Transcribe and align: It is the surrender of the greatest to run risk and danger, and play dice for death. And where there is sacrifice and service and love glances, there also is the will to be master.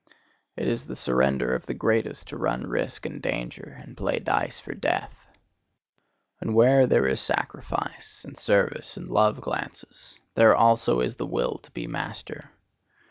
It 0.55 0.67
is 0.67 0.87
the 0.87 0.95
surrender 0.95 1.53
of 1.53 1.67
the 1.67 1.75
greatest 1.75 2.29
to 2.29 2.35
run 2.37 2.63
risk 2.65 3.05
and 3.05 3.21
danger, 3.21 3.77
and 3.83 3.95
play 3.95 4.17
dice 4.17 4.59
for 4.59 4.73
death. 4.73 5.13
And 6.39 6.55
where 6.55 6.87
there 6.87 7.05
is 7.05 7.21
sacrifice 7.21 8.25
and 8.25 8.35
service 8.35 8.97
and 8.97 9.11
love 9.11 9.41
glances, 9.41 10.19
there 10.33 10.55
also 10.55 11.01
is 11.01 11.17
the 11.17 11.27
will 11.27 11.59
to 11.59 11.69
be 11.69 11.85
master. 11.85 12.49